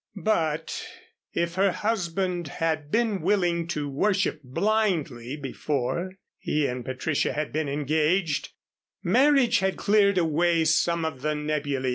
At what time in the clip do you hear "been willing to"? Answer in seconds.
2.89-3.87